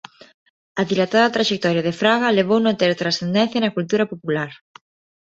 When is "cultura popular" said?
3.77-4.49